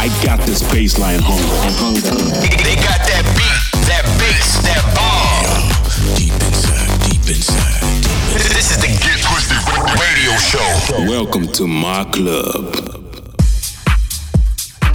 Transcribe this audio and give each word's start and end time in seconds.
I 0.00 0.06
got 0.24 0.38
this 0.46 0.62
baseline 0.62 1.18
hunger. 1.20 1.42
They 2.40 2.76
got 2.76 3.02
that 3.02 3.24
beat, 3.34 3.86
that 3.88 4.04
bass, 4.18 4.62
that 4.62 4.84
bomb. 4.94 6.14
Deep 6.16 6.32
inside, 6.32 7.10
deep 7.10 7.26
inside. 7.26 7.82
This 8.54 8.70
is 8.70 8.78
the 8.78 8.86
Get 8.86 9.18
Twisted 9.18 9.58
Radio 9.98 10.36
Show. 10.38 11.10
Welcome 11.10 11.48
to 11.54 11.66
my 11.66 12.04
club. 12.04 13.07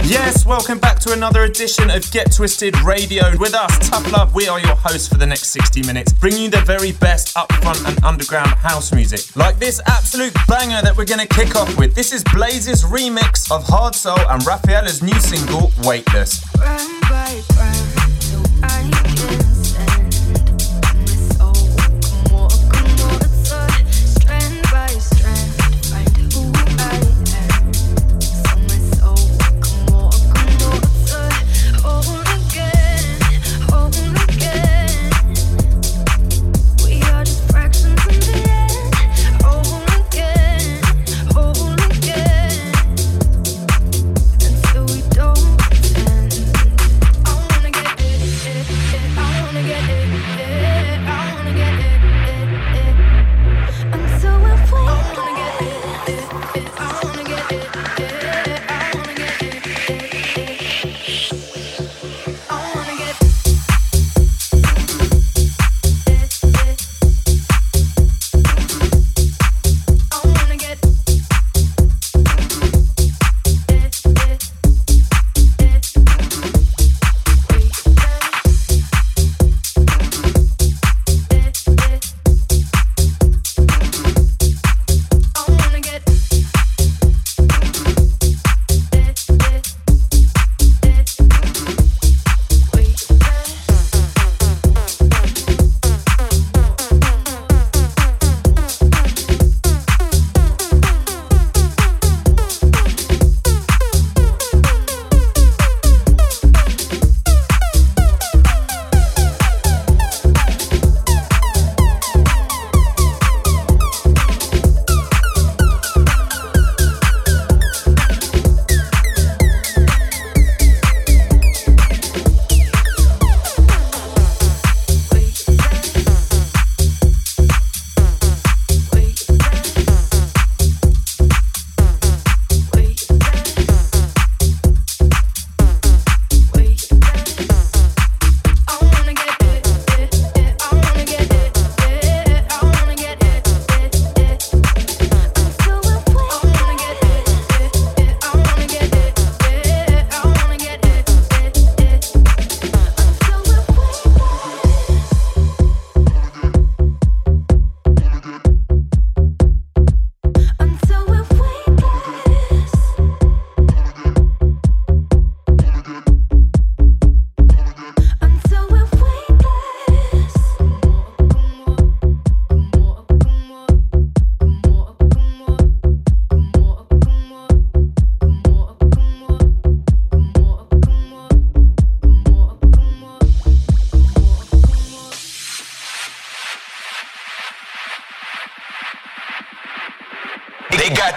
Yes, 0.06 0.44
welcome 0.44 0.78
back 0.78 0.98
to 1.00 1.14
another 1.14 1.44
edition 1.44 1.88
of 1.88 2.08
Get 2.10 2.30
Twisted 2.30 2.78
Radio. 2.82 3.24
With 3.38 3.54
us, 3.54 3.88
Tough 3.88 4.12
Love, 4.12 4.34
we 4.34 4.46
are 4.48 4.60
your 4.60 4.74
hosts 4.76 5.08
for 5.08 5.16
the 5.16 5.26
next 5.26 5.48
60 5.48 5.82
minutes, 5.84 6.12
bringing 6.12 6.42
you 6.42 6.50
the 6.50 6.60
very 6.60 6.92
best 6.92 7.34
upfront 7.36 7.88
and 7.88 8.04
underground 8.04 8.50
house 8.50 8.92
music. 8.92 9.34
Like 9.34 9.58
this 9.58 9.80
absolute 9.86 10.34
banger 10.46 10.82
that 10.82 10.94
we're 10.94 11.06
going 11.06 11.26
to 11.26 11.34
kick 11.34 11.56
off 11.56 11.74
with. 11.78 11.94
This 11.94 12.12
is 12.12 12.22
Blaze's 12.24 12.84
remix 12.84 13.50
of 13.50 13.64
Hard 13.66 13.94
Soul 13.94 14.20
and 14.28 14.44
Rafaela's 14.46 15.02
new 15.02 15.18
single, 15.20 15.72
Weightless. 15.84 16.44
Run 16.58 17.00
run, 17.10 18.13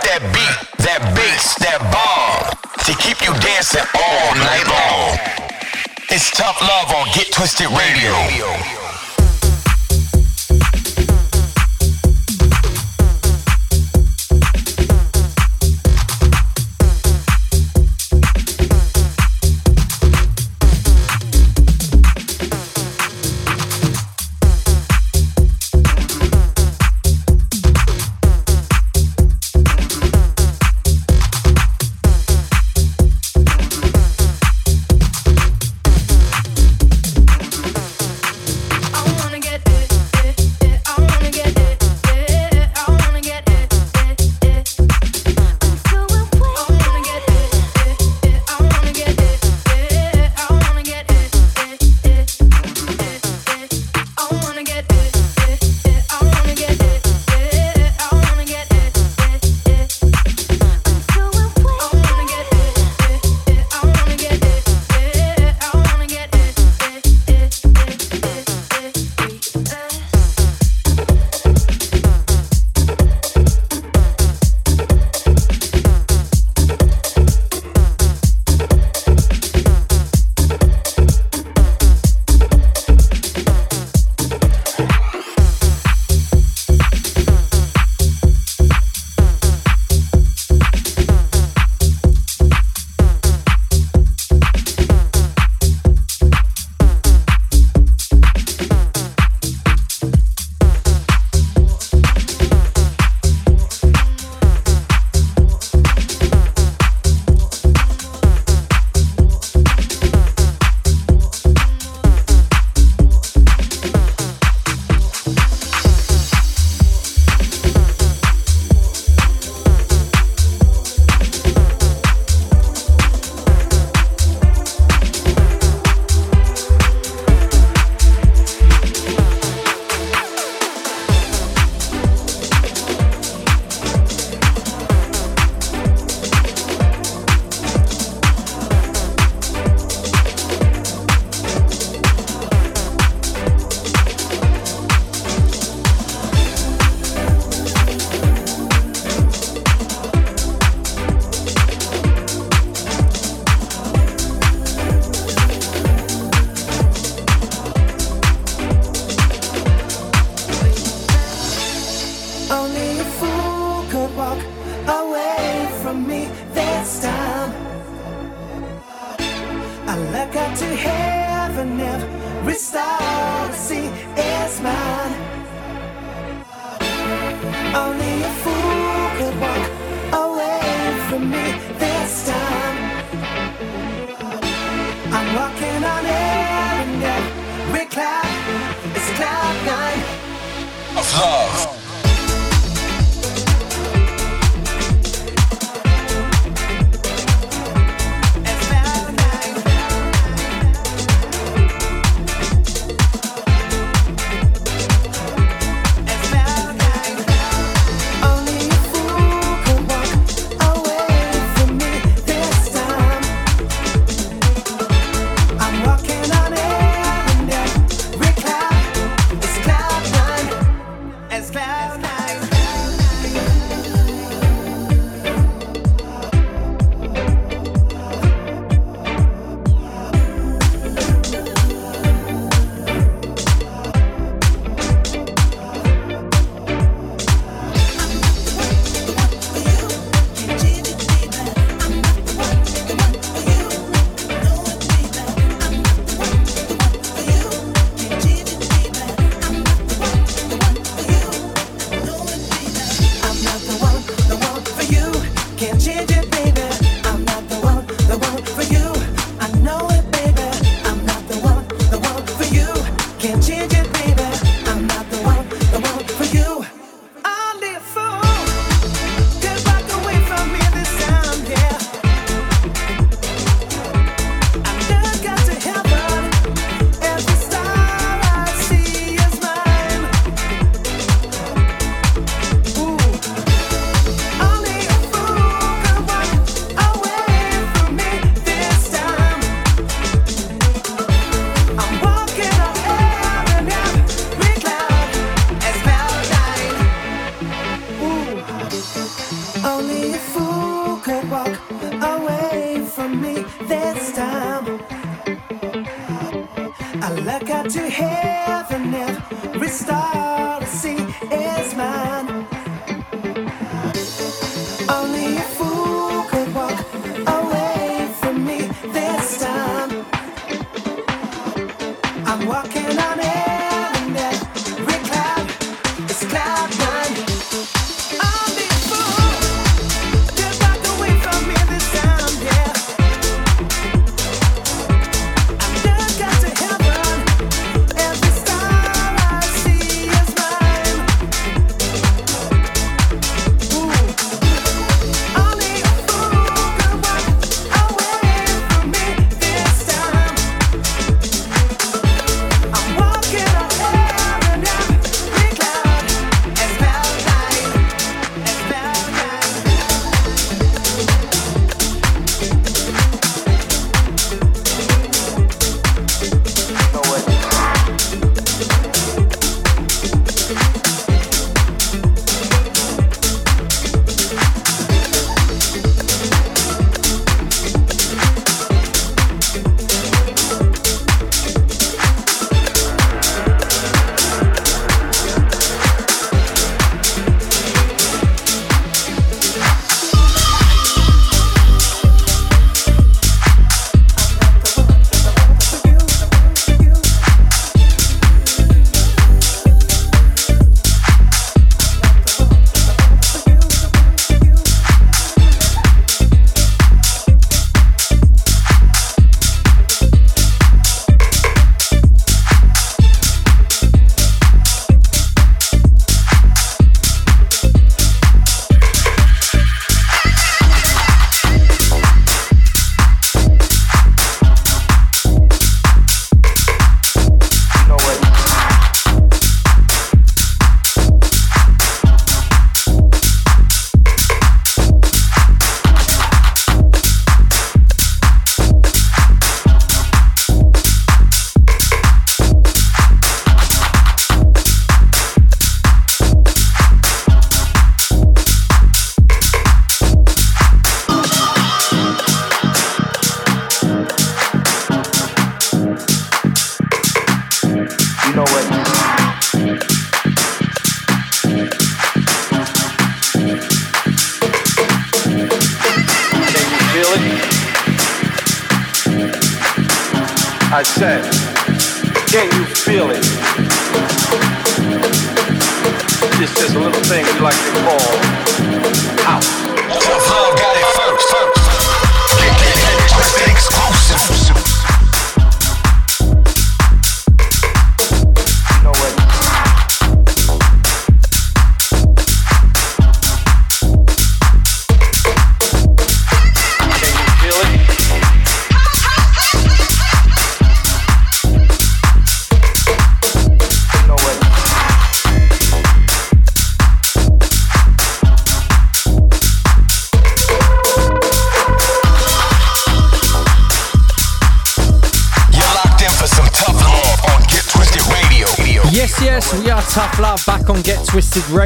that 0.08 0.24
beat, 0.32 0.58
that 0.88 1.04
bass, 1.20 1.56
that 1.60 1.84
bomb 1.92 2.48
to 2.88 2.94
keep 3.04 3.20
you 3.20 3.34
dancing 3.44 3.84
all 3.84 4.30
night 4.40 4.64
long. 4.72 5.20
It's 6.10 6.32
tough 6.32 6.62
love 6.62 6.96
on 6.96 7.08
Get 7.14 7.32
Twisted 7.32 7.68
Radio. 7.68 8.87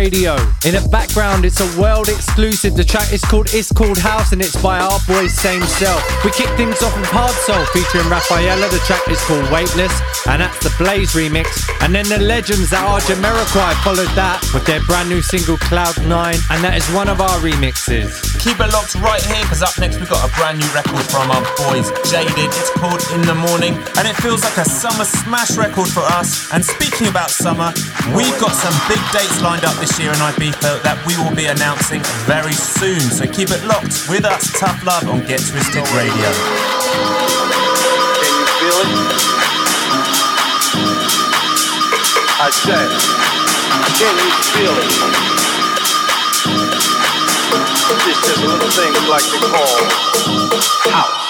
Radio. 0.02 0.34
In 0.66 0.74
the 0.74 0.82
background, 0.90 1.46
it's 1.46 1.62
a 1.62 1.70
world 1.80 2.10
exclusive. 2.10 2.74
The 2.74 2.84
track 2.84 3.14
is 3.14 3.22
called 3.22 3.54
It's 3.54 3.72
Called 3.72 4.00
House 4.00 4.32
and 4.32 4.42
it's 4.42 4.58
by 4.58 4.80
our 4.80 4.98
boy 5.06 5.28
Same 5.28 5.62
Self. 5.62 6.02
We 6.26 6.32
kick 6.32 6.50
things 6.58 6.82
off 6.82 6.98
with 6.98 7.06
Hard 7.14 7.38
Soul 7.46 7.62
featuring 7.70 8.10
Rafaela. 8.10 8.66
The 8.74 8.82
track 8.90 9.06
is 9.14 9.22
called 9.30 9.46
Weightless 9.54 9.94
and 10.26 10.42
that's 10.42 10.58
the 10.66 10.74
Blaze 10.82 11.14
remix. 11.14 11.70
And 11.86 11.94
then 11.94 12.10
the 12.10 12.18
legends 12.18 12.74
that 12.74 12.82
are 12.82 12.98
Jamiroquai 13.06 13.78
followed 13.86 14.10
that 14.18 14.42
with 14.58 14.66
their 14.66 14.82
brand 14.90 15.06
new 15.06 15.22
single 15.22 15.62
Cloud 15.70 15.94
9 16.02 16.10
and 16.10 16.60
that 16.66 16.74
is 16.74 16.90
one 16.98 17.06
of 17.06 17.22
our 17.22 17.38
remixes. 17.38 18.10
Keep 18.42 18.58
it 18.58 18.74
locked 18.74 18.98
right 19.06 19.22
here 19.22 19.46
because 19.46 19.62
up 19.62 19.78
next 19.78 20.02
we 20.02 20.10
got 20.10 20.26
a 20.26 20.34
brand 20.34 20.58
new 20.58 20.70
record 20.74 21.06
from 21.14 21.30
our 21.30 21.46
boys 21.70 21.94
Jaded. 22.10 22.50
It's 22.58 22.74
called 22.74 23.06
In 23.14 23.22
the 23.30 23.38
Morning 23.38 23.78
and 24.02 24.10
it 24.10 24.18
feels 24.18 24.42
like 24.42 24.58
a 24.58 24.66
summer 24.66 25.06
smash 25.06 25.54
record 25.62 25.94
for 25.94 26.02
us. 26.18 26.50
And 26.50 26.66
speaking 26.66 27.06
about 27.06 27.30
summer, 27.30 27.70
We've 28.16 28.38
got 28.40 28.52
some 28.52 28.76
big 28.92 29.00
dates 29.14 29.42
lined 29.42 29.64
up 29.64 29.76
this 29.80 29.98
year 29.98 30.12
in 30.12 30.20
Ibiza 30.20 30.84
that 30.84 31.00
we 31.08 31.16
will 31.16 31.32
be 31.34 31.48
announcing 31.48 32.04
very 32.28 32.52
soon. 32.52 33.00
So 33.00 33.24
keep 33.24 33.52
it 33.52 33.64
locked 33.64 34.10
with 34.12 34.26
us, 34.26 34.52
Tough 34.60 34.84
Love 34.84 35.08
on 35.08 35.24
Get 35.24 35.40
Twisted 35.40 35.88
Radio. 35.96 36.30
Can 38.20 38.34
you 38.36 38.48
feel 38.60 38.78
it? 38.84 38.92
I 42.36 42.52
said, 42.52 42.92
can 43.96 44.14
you 44.20 44.32
feel 44.60 44.76
it? 44.76 44.92
It's 47.96 48.04
just 48.04 48.28
a 48.28 48.44
little 48.44 48.72
thing 48.76 48.92
like 49.08 49.24
the 49.24 49.40
call 49.56 49.88
house. 50.92 51.21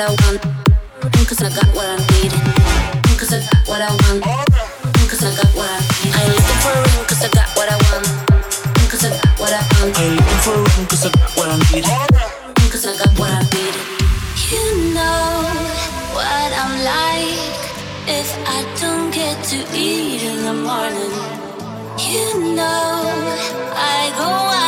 What 0.00 0.08
I 0.08 0.24
want. 0.24 0.40
Cause 1.28 1.42
I 1.42 1.50
got 1.50 1.68
what 1.76 1.84
I 1.84 1.96
need. 2.12 2.32
Cause 3.18 3.32
I 3.32 3.40
got 3.40 3.68
what 3.68 3.80
I 3.82 3.90
want. 3.90 4.24
Cause 5.10 5.22
I 5.22 5.30
got 5.36 5.52
what 5.52 5.68
I 5.68 5.78
need. 6.00 6.14
I 6.14 6.24
ain't 6.24 6.36
looking 6.36 6.60
for 6.64 6.72
a 6.72 6.80
ring 6.88 7.04
cause 7.04 7.22
I 7.22 7.28
got 7.28 7.48
what 7.56 7.68
I 7.68 7.76
want. 7.84 8.06
Cause 8.88 9.04
I 9.04 9.10
got 9.10 9.40
what 9.40 9.52
I 9.52 9.60
want. 9.60 9.98
I 9.98 10.04
ain't 10.04 10.16
looking 10.16 10.40
for 10.40 10.56
a 10.56 10.62
ring 10.64 10.86
cause 10.88 11.04
I 11.04 11.10
got 11.12 11.30
what 11.36 11.48
I 11.48 11.56
need. 11.72 11.84
Cause 12.72 12.86
I 12.86 12.96
got 12.96 13.12
what 13.18 13.30
I 13.30 13.42
need. 13.52 13.76
You 14.48 14.64
know 14.96 15.44
what 16.16 16.50
I'm 16.62 16.74
like 16.80 17.36
if 18.08 18.28
I 18.48 18.64
don't 18.80 19.10
get 19.12 19.36
to 19.52 19.58
eat 19.76 20.22
in 20.22 20.44
the 20.48 20.54
morning. 20.54 21.12
You 22.00 22.56
know 22.56 23.04
I 23.76 24.08
go 24.16 24.24
wild 24.24 24.59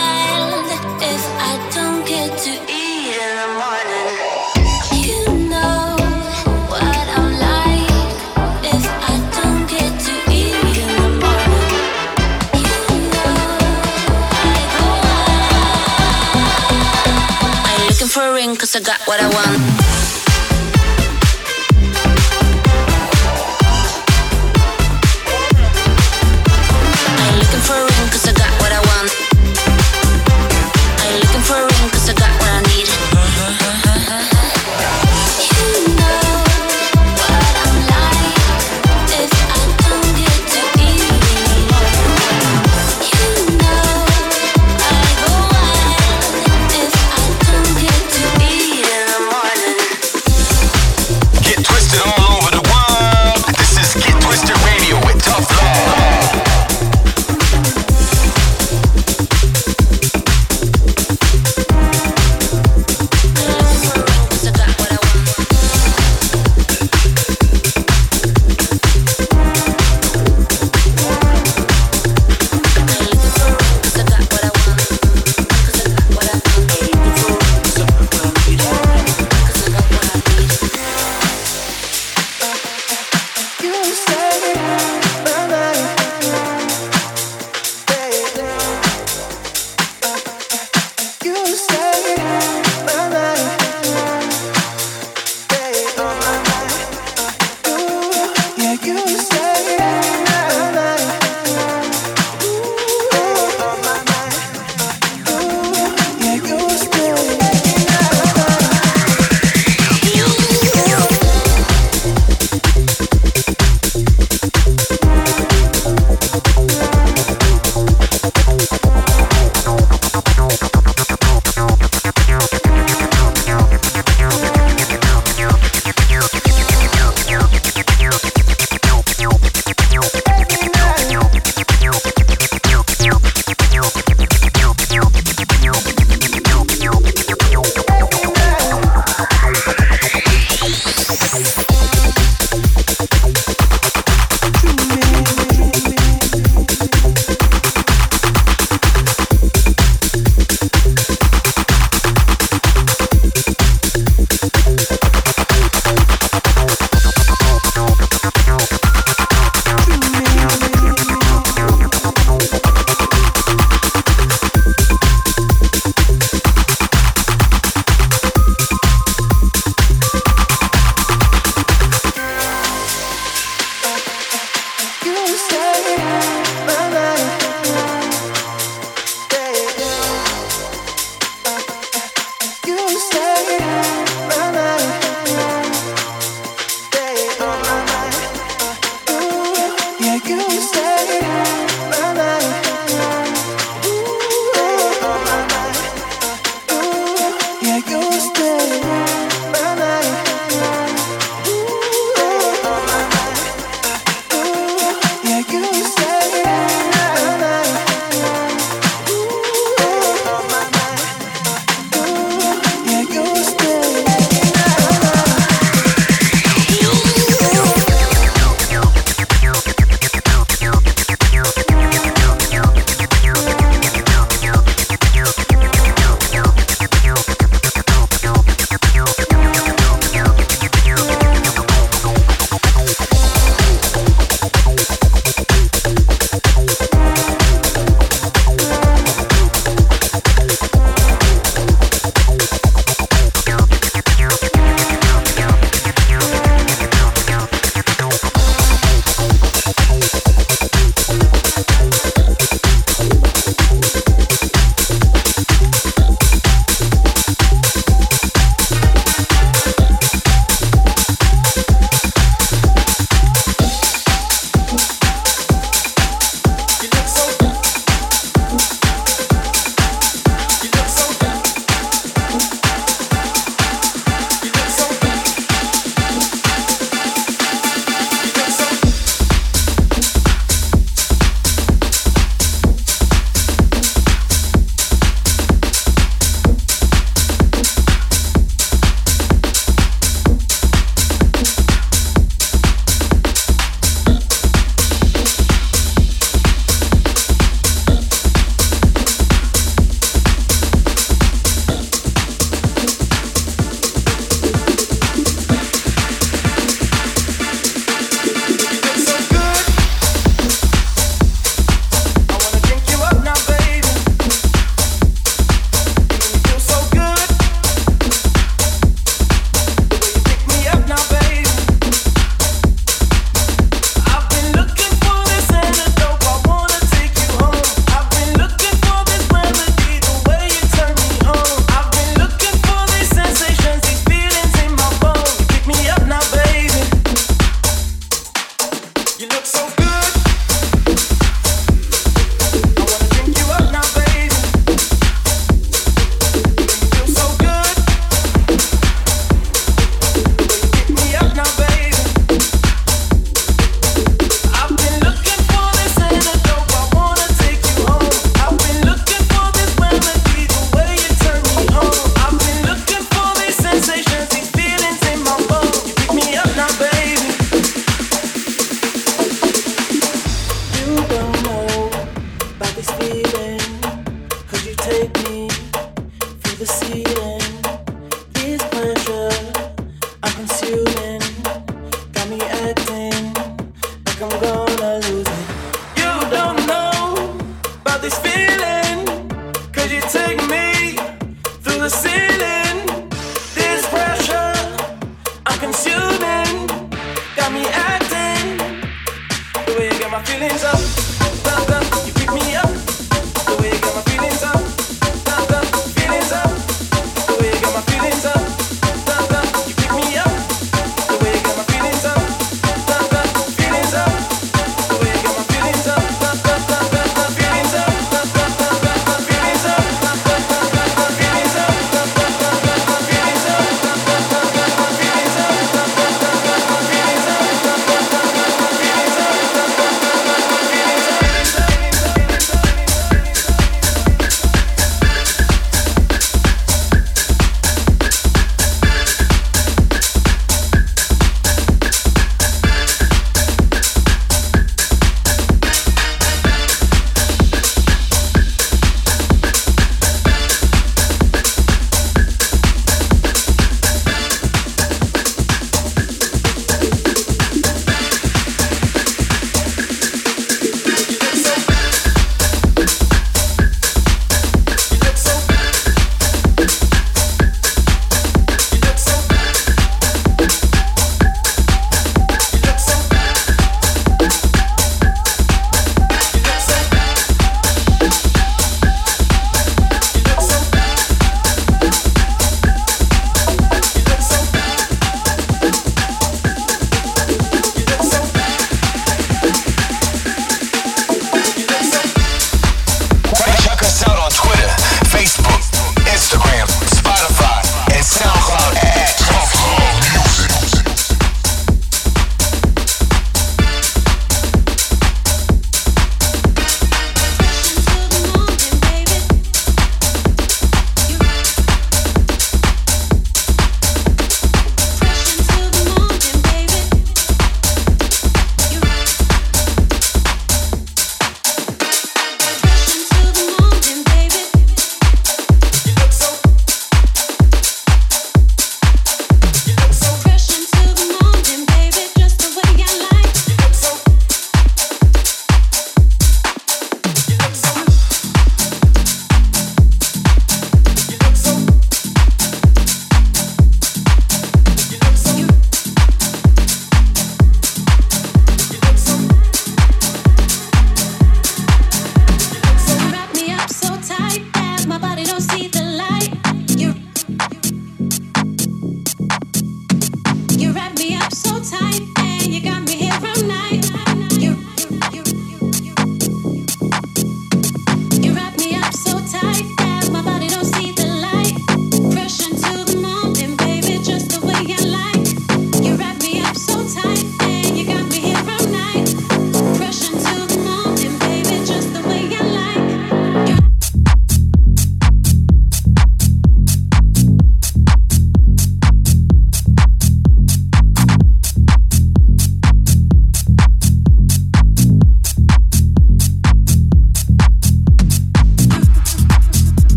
ring 18.43 18.57
'cause 18.57 18.75
I 18.77 18.81
got 18.81 19.01
what 19.07 19.21
I 19.21 19.29
want. 19.29 19.72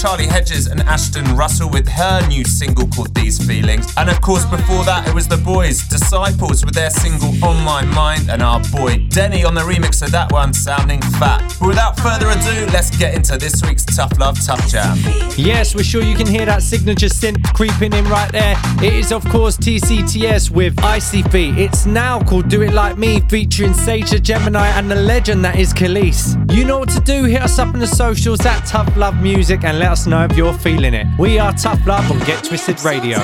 Charlie 0.00 0.26
Hedges 0.26 0.66
and 0.66 0.80
Ashton 0.80 1.36
Russell 1.36 1.68
with 1.68 1.86
her 1.86 2.26
new 2.26 2.42
single 2.42 2.86
called 2.86 3.12
Feelings. 3.50 3.92
And 3.96 4.08
of 4.08 4.20
course, 4.20 4.44
before 4.44 4.84
that, 4.84 5.08
it 5.08 5.12
was 5.12 5.26
the 5.26 5.36
boys, 5.36 5.82
Disciples, 5.88 6.64
with 6.64 6.72
their 6.72 6.88
single 6.88 7.30
On 7.44 7.64
My 7.64 7.84
Mind, 7.84 8.30
and 8.30 8.42
our 8.42 8.60
boy 8.70 9.04
Denny 9.08 9.42
on 9.44 9.54
the 9.54 9.62
remix 9.62 10.02
of 10.02 10.12
that 10.12 10.30
one, 10.30 10.54
sounding 10.54 11.02
fat. 11.18 11.56
But 11.58 11.66
without 11.66 11.98
further 11.98 12.28
ado, 12.28 12.66
let's 12.72 12.96
get 12.96 13.12
into 13.12 13.36
this 13.38 13.60
week's 13.66 13.84
Tough 13.84 14.16
Love 14.20 14.38
Tough 14.46 14.68
Jam. 14.68 14.96
Yes, 15.36 15.74
we're 15.74 15.82
sure 15.82 16.00
you 16.00 16.14
can 16.14 16.28
hear 16.28 16.46
that 16.46 16.62
signature 16.62 17.08
synth 17.08 17.42
creeping 17.52 17.92
in 17.92 18.04
right 18.04 18.30
there. 18.30 18.54
It 18.84 18.92
is, 18.92 19.10
of 19.10 19.24
course, 19.28 19.56
TCTS 19.56 20.52
with 20.52 20.78
Icy 20.84 21.22
Feet. 21.24 21.58
It's 21.58 21.86
now 21.86 22.20
called 22.20 22.48
Do 22.48 22.62
It 22.62 22.72
Like 22.72 22.98
Me, 22.98 23.18
featuring 23.28 23.74
Sage 23.74 24.10
the 24.10 24.20
Gemini 24.20 24.68
and 24.78 24.88
the 24.88 24.94
legend 24.94 25.44
that 25.44 25.58
is 25.58 25.74
Kelis. 25.74 26.36
You 26.54 26.64
know 26.64 26.78
what 26.78 26.90
to 26.90 27.00
do. 27.00 27.24
Hit 27.24 27.42
us 27.42 27.58
up 27.58 27.74
on 27.74 27.80
the 27.80 27.86
socials 27.88 28.46
at 28.46 28.64
Tough 28.64 28.96
Love 28.96 29.20
Music 29.20 29.64
and 29.64 29.80
let 29.80 29.90
us 29.90 30.06
know 30.06 30.22
if 30.24 30.36
you're 30.36 30.54
feeling 30.54 30.94
it. 30.94 31.08
We 31.18 31.40
are 31.40 31.52
Tough 31.52 31.84
Love 31.84 32.08
on 32.12 32.20
Get 32.20 32.44
Twisted 32.44 32.80
Radio. 32.84 33.18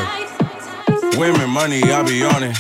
Women, 1.17 1.49
money, 1.49 1.83
I 1.83 2.03
be 2.03 2.23
on 2.23 2.43
it. 2.43 2.57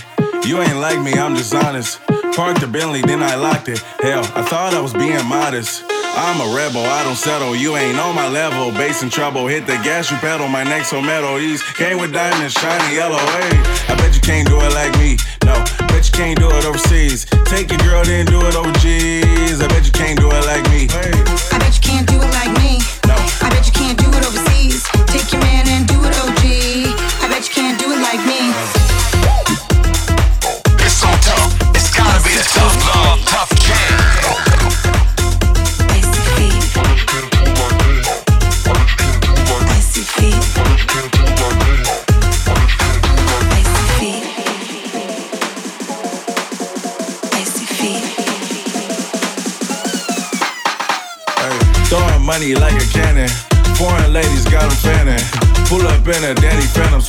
You 0.47 0.63
ain't 0.63 0.79
like 0.79 0.99
me, 1.03 1.13
I'm 1.13 1.37
just 1.37 1.55
honest. 1.55 2.01
Parked 2.35 2.63
the 2.63 2.67
Bentley, 2.67 3.03
then 3.03 3.23
I 3.23 3.35
locked 3.35 3.69
it. 3.69 3.81
Hell, 4.01 4.25
I 4.35 4.41
thought 4.43 4.73
I 4.73 4.81
was 4.81 4.95
being 4.95 5.25
modest. 5.27 5.85
I'm 5.91 6.41
a 6.41 6.57
rebel, 6.57 6.81
I 6.81 7.05
don't 7.05 7.17
settle. 7.17 7.55
You 7.55 7.77
ain't 7.77 7.99
on 7.99 8.15
my 8.15 8.29
level. 8.29 8.73
Bass 8.73 9.03
in 9.03 9.11
trouble, 9.11 9.47
hit 9.47 9.67
the 9.67 9.77
gas, 9.85 10.11
you 10.11 10.17
pedal. 10.17 10.49
My 10.49 10.65
neck 10.65 10.87
so 10.87 11.03
metal. 11.03 11.37
These 11.37 11.63
came 11.75 12.01
with 12.01 12.15
diamonds, 12.15 12.55
shiny 12.55 12.95
yellow. 12.95 13.19
Hey, 13.19 13.61
I 13.93 13.95
bet 13.99 14.15
you 14.15 14.23
can't 14.23 14.49
do 14.49 14.57
it 14.57 14.73
like 14.73 14.97
me. 14.97 15.19
No, 15.45 15.53
bet 15.89 16.07
you 16.07 16.13
can't 16.13 16.39
do 16.39 16.49
it 16.49 16.65
overseas. 16.65 17.27
Take 17.45 17.71
your 17.71 17.81
girl, 17.81 18.05
then 18.05 18.25
do 18.25 18.41
it 18.41 18.57
overseas. 18.57 19.61
I 19.61 19.69
bet 19.69 19.85
you 19.85 19.93
can't 19.93 20.19
do 20.19 20.31
it 20.31 20.47
like 20.47 20.65
me. 20.71 20.89
Hey. 20.89 21.56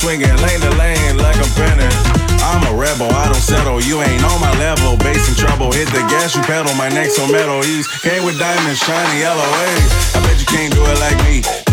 Swinging 0.08 0.36
lane 0.40 0.60
to 0.60 0.70
lane 0.80 1.18
like 1.18 1.36
I'm 1.36 1.52
penning. 1.52 1.92
I'm 2.40 2.64
a 2.72 2.74
rebel, 2.74 3.12
I 3.12 3.26
don't 3.26 3.44
settle. 3.44 3.78
You 3.78 4.00
ain't 4.00 4.24
on 4.24 4.40
my 4.40 4.52
level. 4.58 4.96
Bass 4.96 5.28
in 5.28 5.34
trouble, 5.34 5.70
hit 5.70 5.88
the 5.88 6.00
gas, 6.08 6.34
you 6.34 6.40
pedal. 6.42 6.72
My 6.76 6.88
neck 6.88 7.10
so 7.10 7.30
metal. 7.30 7.62
He's 7.62 7.86
came 8.00 8.24
with 8.24 8.38
diamonds, 8.38 8.78
shiny 8.78 9.20
yellow. 9.20 9.44
Hey, 9.44 9.76
I 10.16 10.20
bet 10.24 10.40
you 10.40 10.46
can't 10.46 10.72
do 10.72 10.80
it 10.80 10.98
like 10.98 11.18
me. 11.28 11.67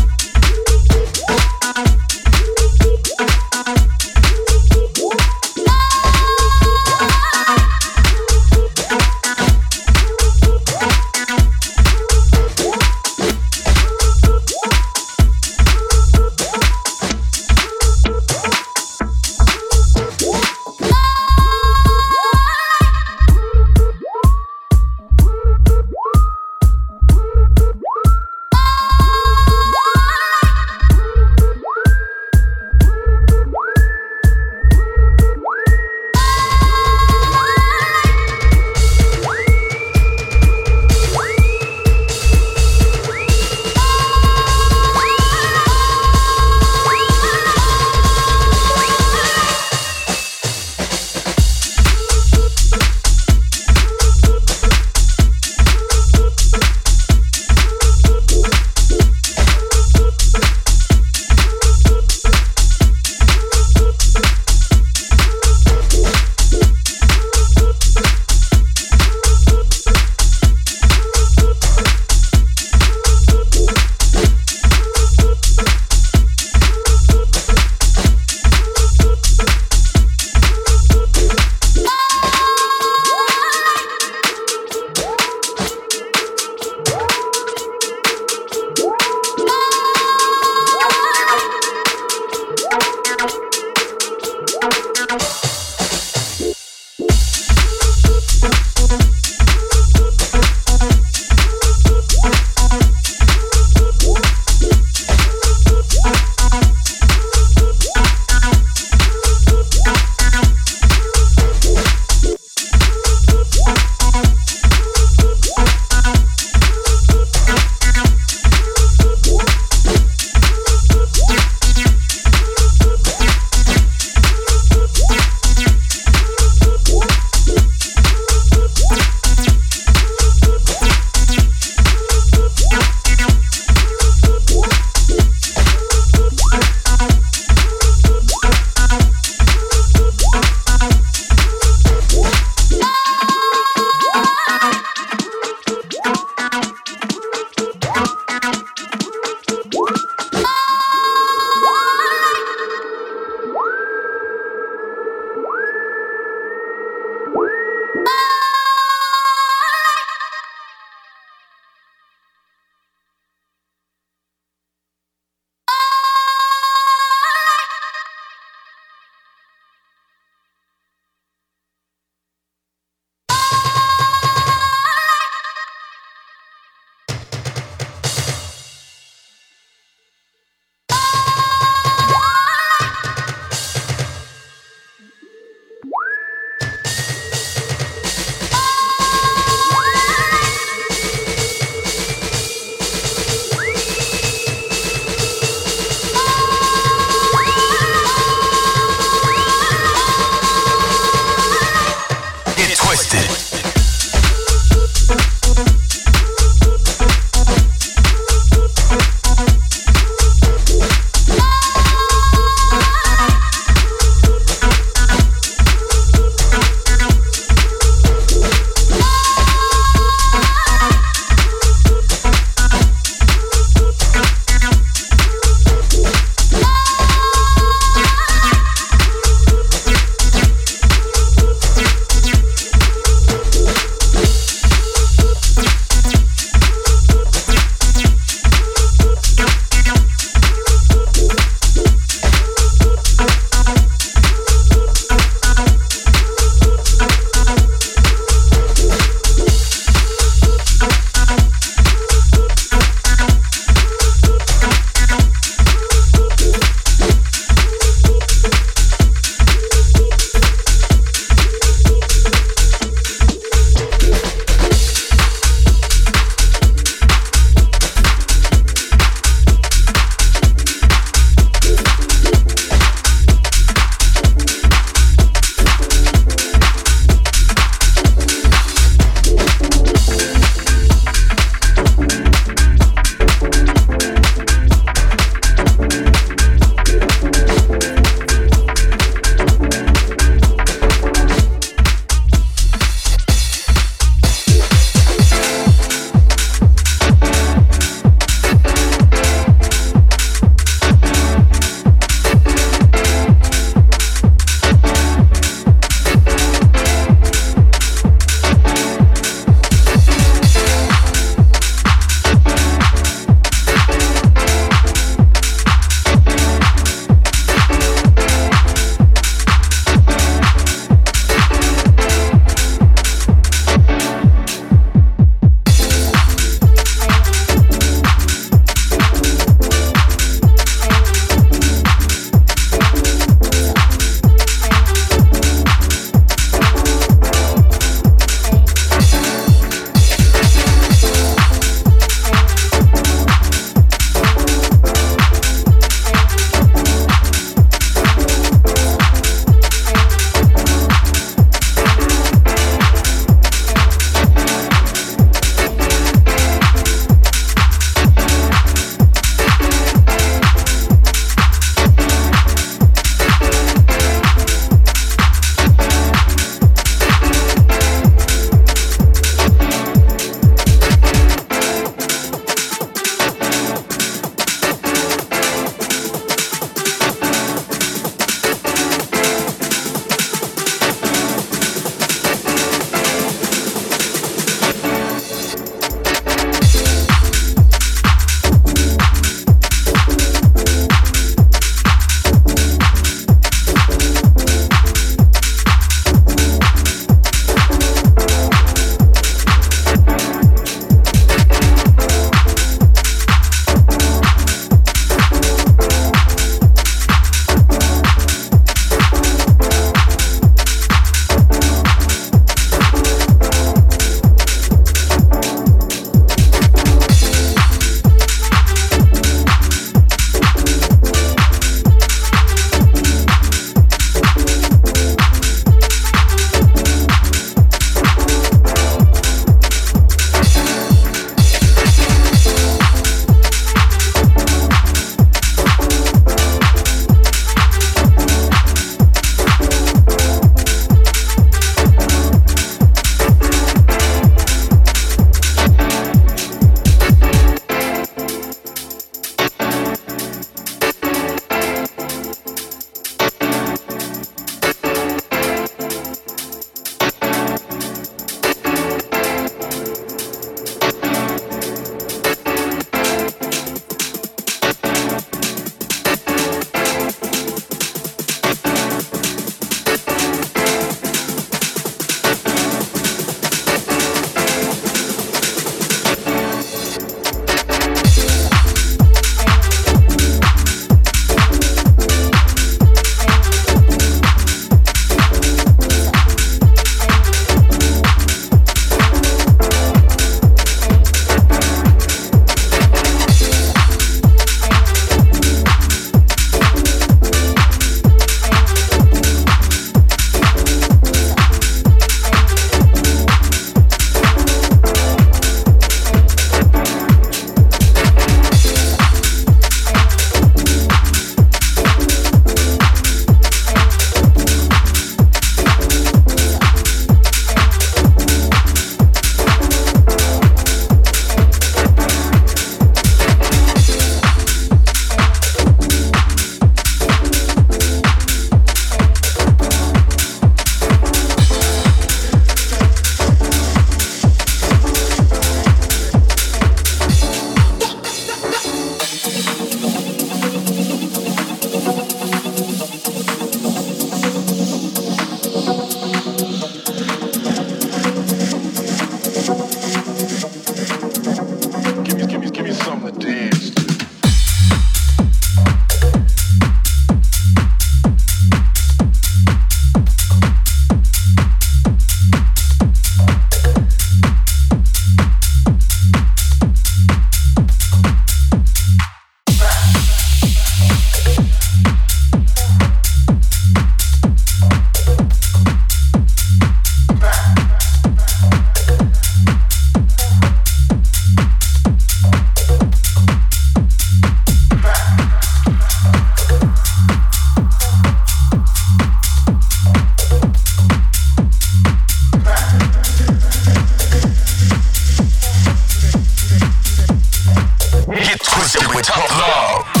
With 598.94 599.04
tough 599.04 599.30
love. 599.38 600.00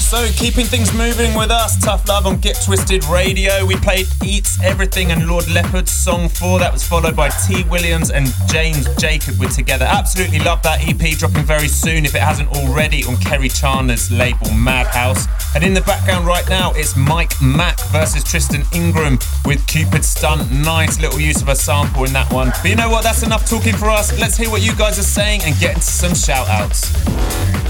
So, 0.00 0.26
keeping 0.32 0.64
things 0.64 0.92
moving 0.94 1.34
with 1.34 1.50
us, 1.50 1.78
Tough 1.78 2.08
Love 2.08 2.26
on 2.26 2.40
Get 2.40 2.60
Twisted 2.64 3.04
Radio. 3.04 3.64
We 3.64 3.76
played 3.76 4.06
Eats 4.24 4.60
Everything 4.62 5.12
and 5.12 5.28
Lord 5.28 5.46
Leopard's 5.48 5.92
Song 5.92 6.28
4. 6.28 6.58
That 6.58 6.72
was 6.72 6.82
followed 6.82 7.14
by 7.14 7.28
T. 7.28 7.64
Williams 7.64 8.10
and 8.10 8.26
James 8.48 8.88
Jacob 8.96 9.38
with 9.38 9.54
Together. 9.54 9.84
Absolutely 9.84 10.40
love 10.40 10.62
that 10.62 10.80
EP, 10.88 11.16
dropping 11.18 11.44
very 11.44 11.68
soon 11.68 12.04
if 12.04 12.14
it 12.14 12.22
hasn't 12.22 12.48
already 12.48 13.04
on 13.04 13.16
Kerri 13.16 13.48
Chandler's 13.48 14.10
label 14.10 14.50
Madhouse. 14.52 15.26
And 15.54 15.62
in 15.62 15.74
the 15.74 15.82
background 15.82 16.26
right 16.26 16.48
now, 16.48 16.72
it's 16.74 16.96
Mike 16.96 17.40
Mack 17.40 17.78
versus 17.92 18.24
Tristan 18.24 18.64
Ingram 18.72 19.18
with 19.44 19.64
Cupid 19.66 20.04
Stunt. 20.04 20.50
Nice 20.50 20.98
little 20.98 21.20
use 21.20 21.42
of 21.42 21.48
a 21.48 21.54
sample 21.54 22.04
in 22.04 22.12
that 22.14 22.32
one. 22.32 22.48
But 22.62 22.70
you 22.70 22.76
know 22.76 22.90
what? 22.90 23.04
That's 23.04 23.22
enough 23.22 23.48
talking 23.48 23.76
for 23.76 23.90
us. 23.90 24.18
Let's 24.18 24.36
hear 24.36 24.50
what 24.50 24.62
you 24.62 24.74
guys 24.74 24.98
are 24.98 25.02
saying 25.02 25.42
and 25.44 25.56
get 25.60 25.74
into 25.74 25.86
some 25.86 26.14
shout 26.14 26.48
outs. 26.48 27.69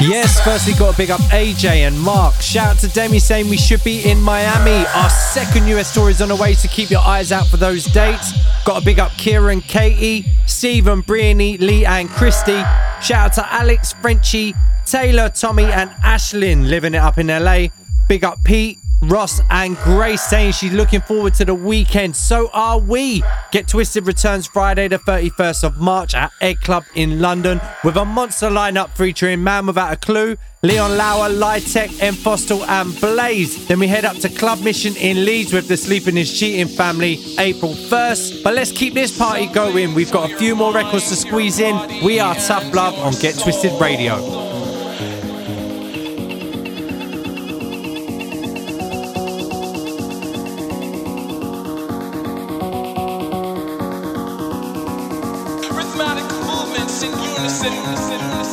Yes, 0.00 0.40
firstly, 0.42 0.72
got 0.78 0.92
to 0.92 0.96
big 0.96 1.10
up 1.10 1.20
AJ 1.30 1.86
and 1.86 2.00
Mark. 2.00 2.34
Shout 2.36 2.68
out 2.68 2.78
to 2.78 2.88
Demi 2.88 3.18
saying 3.18 3.50
we 3.50 3.58
should 3.58 3.84
be 3.84 4.02
in 4.10 4.20
Miami. 4.20 4.86
Our 4.94 5.10
second 5.10 5.66
US 5.68 5.92
tour 5.92 6.08
is 6.08 6.22
on 6.22 6.28
the 6.28 6.36
way, 6.36 6.54
so 6.54 6.68
keep 6.68 6.90
your 6.90 7.02
eyes 7.02 7.32
out 7.32 7.46
for 7.48 7.58
those 7.58 7.84
dates. 7.84 8.32
Got 8.64 8.78
to 8.78 8.84
big 8.84 8.98
up 8.98 9.12
Kieran, 9.18 9.60
Katie, 9.60 10.24
Stephen, 10.46 11.02
Briony, 11.02 11.58
Lee, 11.58 11.84
and 11.84 12.08
Christy. 12.08 12.62
Shout 13.02 13.26
out 13.26 13.32
to 13.34 13.52
Alex, 13.52 13.92
Frenchie, 13.92 14.54
Taylor, 14.86 15.28
Tommy, 15.28 15.64
and 15.64 15.90
Ashlyn 16.02 16.68
living 16.68 16.94
it 16.94 16.98
up 16.98 17.18
in 17.18 17.26
LA. 17.26 17.66
Big 18.08 18.24
up 18.24 18.42
Pete, 18.42 18.78
Ross, 19.02 19.40
and 19.50 19.76
Grace 19.78 20.22
saying 20.22 20.52
she's 20.52 20.72
looking 20.72 21.00
forward 21.00 21.34
to 21.34 21.44
the 21.44 21.54
weekend. 21.54 22.14
So 22.14 22.50
are 22.52 22.78
we. 22.78 23.22
Get 23.50 23.68
Twisted 23.68 24.06
returns 24.06 24.46
Friday, 24.46 24.88
the 24.88 24.98
31st 24.98 25.64
of 25.64 25.78
March 25.78 26.14
at 26.14 26.32
Egg 26.40 26.60
Club 26.60 26.84
in 26.94 27.20
London 27.20 27.60
with 27.82 27.96
a 27.96 28.04
monster 28.04 28.48
lineup 28.48 28.90
featuring 28.90 29.42
Man 29.42 29.66
Without 29.66 29.92
a 29.92 29.96
Clue, 29.96 30.36
Leon 30.62 30.96
Lour, 30.96 31.30
Lytech, 31.30 32.02
M. 32.02 32.14
Fostel, 32.14 32.62
and 32.64 32.98
Blaze. 33.00 33.66
Then 33.66 33.78
we 33.78 33.86
head 33.86 34.04
up 34.04 34.16
to 34.18 34.28
Club 34.28 34.60
Mission 34.60 34.94
in 34.96 35.24
Leeds 35.24 35.52
with 35.52 35.68
the 35.68 35.76
Sleeping 35.76 36.16
is 36.16 36.38
Cheating 36.38 36.68
family 36.68 37.18
April 37.38 37.72
1st. 37.72 38.42
But 38.42 38.54
let's 38.54 38.70
keep 38.70 38.92
this 38.92 39.16
party 39.16 39.46
going. 39.46 39.94
We've 39.94 40.12
got 40.12 40.30
a 40.30 40.36
few 40.36 40.54
more 40.54 40.72
records 40.74 41.08
to 41.08 41.16
squeeze 41.16 41.58
in. 41.58 42.04
We 42.04 42.20
are 42.20 42.34
Tough 42.34 42.74
Love 42.74 42.98
on 42.98 43.14
Get 43.14 43.38
Twisted 43.38 43.80
Radio. 43.80 44.59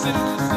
Unison. 0.08 0.57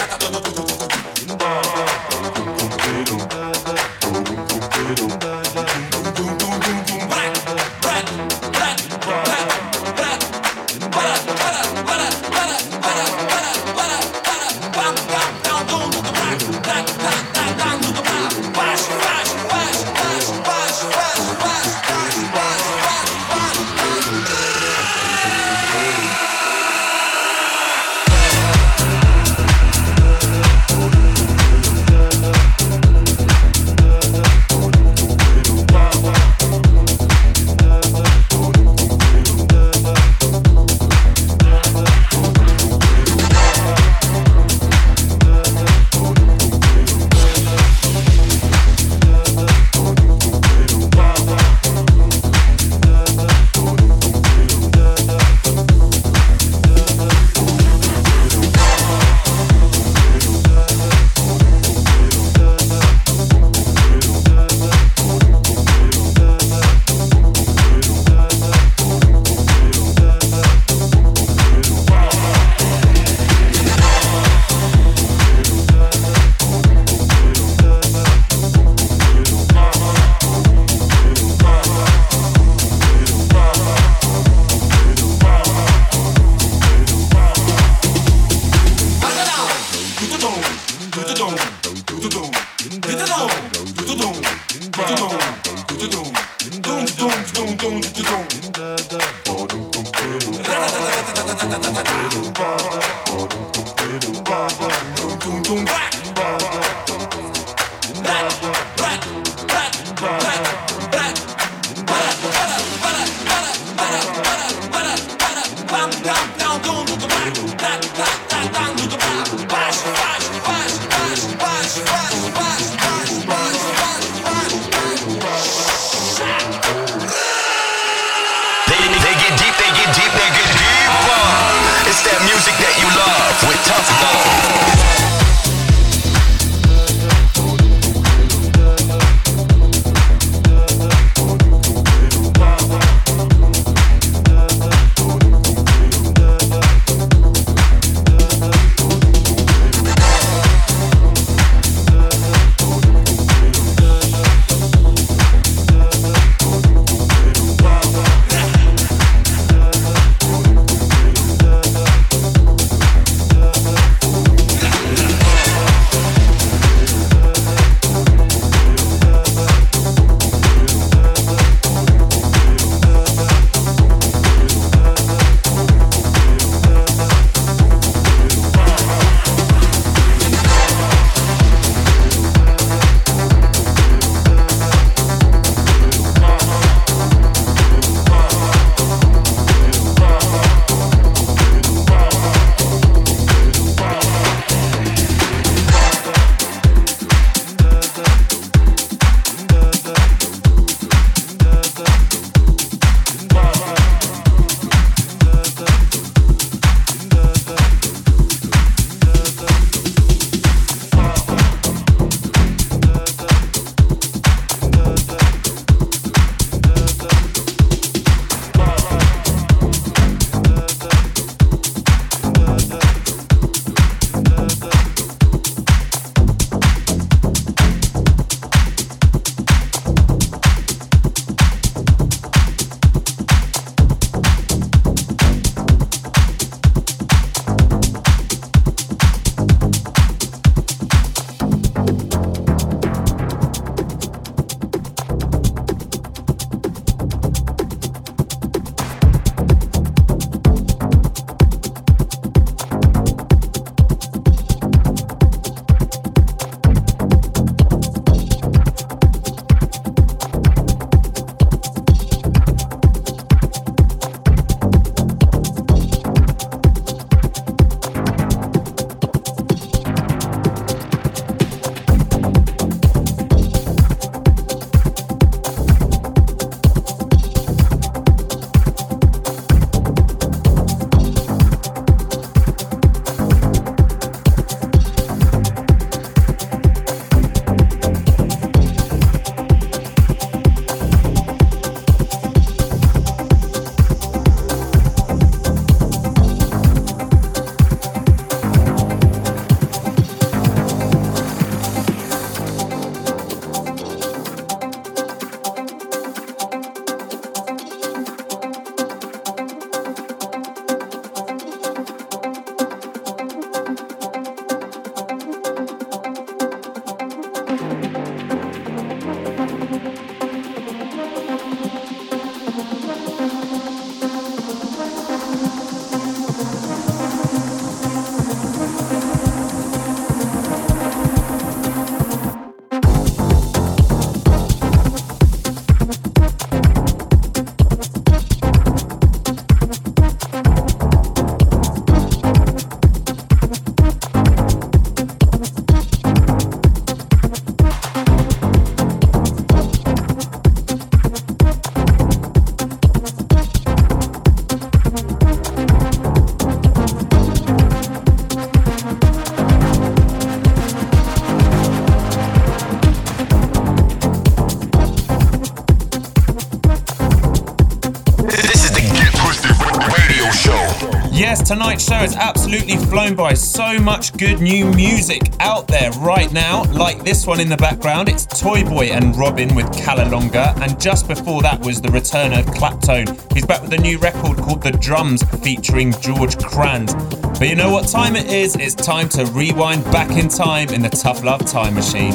tonight's 371.51 371.83
show 371.83 371.95
has 371.95 372.15
absolutely 372.15 372.77
flown 372.77 373.13
by. 373.13 373.33
So 373.33 373.77
much 373.77 374.15
good 374.15 374.39
new 374.39 374.71
music 374.71 375.33
out 375.41 375.67
there 375.67 375.91
right 375.99 376.31
now, 376.31 376.63
like 376.71 377.03
this 377.03 377.27
one 377.27 377.41
in 377.41 377.49
the 377.49 377.57
background. 377.57 378.07
It's 378.07 378.25
Toy 378.25 378.63
Boy 378.63 378.85
and 378.85 379.13
Robin 379.17 379.53
with 379.53 379.65
Calalonga, 379.65 380.55
and 380.61 380.79
just 380.79 381.09
before 381.09 381.41
that 381.41 381.59
was 381.59 381.81
the 381.81 381.89
return 381.89 382.31
of 382.31 382.45
Claptone. 382.45 383.33
He's 383.33 383.45
back 383.45 383.61
with 383.61 383.73
a 383.73 383.77
new 383.77 383.97
record 383.97 384.37
called 384.37 384.63
The 384.63 384.71
Drums 384.71 385.23
featuring 385.43 385.91
George 385.99 386.41
Crand. 386.41 386.95
But 387.21 387.49
you 387.49 387.55
know 387.55 387.69
what 387.69 387.89
time 387.89 388.15
it 388.15 388.27
is? 388.27 388.55
It's 388.55 388.73
time 388.73 389.09
to 389.09 389.25
rewind 389.25 389.83
back 389.91 390.11
in 390.11 390.29
time 390.29 390.69
in 390.69 390.81
the 390.81 390.89
Tough 390.89 391.21
Love 391.21 391.45
Time 391.45 391.73
Machine. 391.73 392.13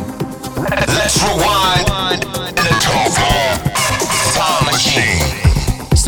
Let's 0.57 1.23
rewind 1.23 2.25
in 2.25 2.55
the 2.55 2.77
Tough 2.81 3.19
Love 3.21 4.35
Time 4.35 4.65
Machine 4.73 5.46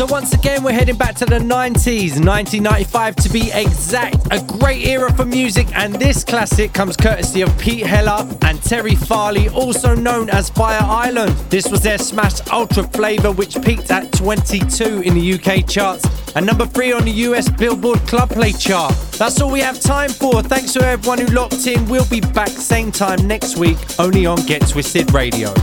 once 0.05 0.33
again, 0.33 0.63
we're 0.63 0.71
heading 0.71 0.95
back 0.95 1.15
to 1.15 1.25
the 1.25 1.39
90s, 1.39 2.23
1995 2.23 3.15
to 3.17 3.29
be 3.29 3.51
exact. 3.53 4.27
A 4.31 4.41
great 4.59 4.85
era 4.85 5.11
for 5.13 5.25
music, 5.25 5.67
and 5.75 5.93
this 5.95 6.23
classic 6.23 6.73
comes 6.73 6.95
courtesy 6.95 7.41
of 7.41 7.57
Pete 7.57 7.85
Heller 7.85 8.27
and 8.43 8.61
Terry 8.63 8.95
Farley, 8.95 9.49
also 9.49 9.95
known 9.95 10.29
as 10.29 10.49
Fire 10.49 10.79
Island. 10.81 11.33
This 11.49 11.69
was 11.69 11.81
their 11.81 11.97
smash 11.97 12.39
Ultra 12.51 12.83
Flava, 12.83 13.31
which 13.31 13.61
peaked 13.61 13.91
at 13.91 14.11
22 14.13 15.01
in 15.01 15.15
the 15.15 15.33
UK 15.33 15.67
charts 15.67 16.05
and 16.35 16.45
number 16.45 16.65
three 16.65 16.91
on 16.91 17.03
the 17.03 17.11
US 17.11 17.49
Billboard 17.49 17.99
Club 18.07 18.29
Play 18.29 18.53
chart. 18.53 18.93
That's 19.17 19.41
all 19.41 19.51
we 19.51 19.59
have 19.59 19.79
time 19.79 20.09
for. 20.09 20.41
Thanks 20.41 20.73
to 20.73 20.81
everyone 20.81 21.19
who 21.19 21.27
locked 21.27 21.67
in. 21.67 21.85
We'll 21.87 22.07
be 22.09 22.21
back 22.21 22.49
same 22.49 22.91
time 22.91 23.27
next 23.27 23.57
week, 23.57 23.77
only 23.99 24.25
on 24.25 24.37
Get 24.45 24.67
Twisted 24.67 25.11
Radio. 25.13 25.53